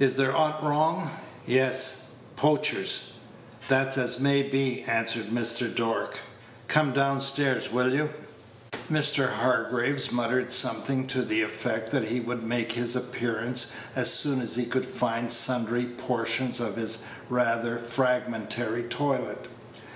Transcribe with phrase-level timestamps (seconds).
[0.00, 1.12] "Is there aught wrong?"
[1.46, 3.12] "Yes." "Poachers?"
[3.68, 5.72] "That's as may be," answered Mr.
[5.72, 6.18] Dork.
[6.66, 8.10] "Come down stairs, will you?"
[8.90, 9.30] Mr.
[9.30, 14.56] Hargraves muttered something to the effect that he would make his appearance as soon as
[14.56, 19.46] he could find sundry portions of his rather fragmentary toilet.